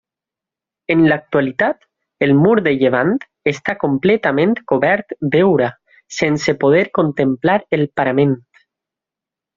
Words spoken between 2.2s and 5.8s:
el mur de llevant està completament cobert d'heura,